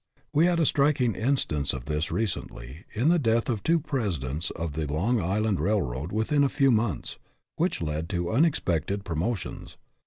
[0.33, 4.73] We had a striking instance of this, recently, in the death of two presidents of
[4.73, 7.19] the Long Island Railroad within a few months,
[7.57, 9.77] which led to unexpected promotions.